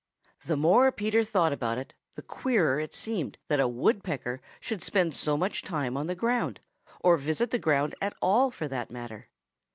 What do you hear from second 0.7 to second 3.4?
Peter thought about it, the queerer it seemed